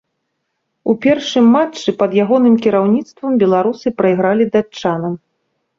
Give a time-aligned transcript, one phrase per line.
[0.93, 5.13] У першым матчы пад ягоным кіраўніцтвам беларусы прайгралі датчанам.